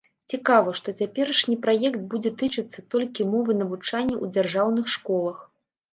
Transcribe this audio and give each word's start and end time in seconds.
Цікава, 0.33 0.71
што 0.79 0.93
цяперашні 1.01 1.57
праект 1.67 2.01
будзе 2.13 2.31
тычыцца 2.41 2.79
толькі 2.95 3.29
мовы 3.35 3.51
навучання 3.61 4.15
ў 4.23 4.35
дзяржаўных 4.35 4.85
школах. 4.99 5.37